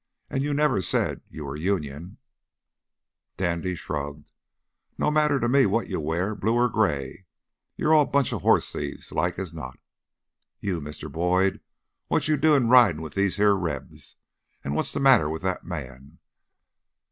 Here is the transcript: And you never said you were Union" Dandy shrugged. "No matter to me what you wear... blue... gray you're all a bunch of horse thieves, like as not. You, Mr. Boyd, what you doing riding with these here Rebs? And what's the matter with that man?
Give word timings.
And 0.31 0.41
you 0.43 0.51
never 0.55 0.81
said 0.81 1.21
you 1.29 1.45
were 1.45 1.55
Union" 1.55 2.17
Dandy 3.37 3.75
shrugged. 3.75 4.31
"No 4.97 5.11
matter 5.11 5.39
to 5.39 5.47
me 5.47 5.67
what 5.67 5.89
you 5.91 5.99
wear... 5.99 6.33
blue... 6.33 6.67
gray 6.71 7.27
you're 7.75 7.93
all 7.93 8.01
a 8.05 8.07
bunch 8.07 8.33
of 8.33 8.41
horse 8.41 8.71
thieves, 8.71 9.11
like 9.11 9.37
as 9.37 9.53
not. 9.53 9.77
You, 10.59 10.81
Mr. 10.81 11.07
Boyd, 11.11 11.61
what 12.07 12.27
you 12.27 12.35
doing 12.35 12.67
riding 12.67 13.01
with 13.01 13.13
these 13.13 13.35
here 13.35 13.55
Rebs? 13.55 14.15
And 14.63 14.73
what's 14.73 14.91
the 14.91 14.99
matter 14.99 15.29
with 15.29 15.43
that 15.43 15.65
man? 15.65 16.17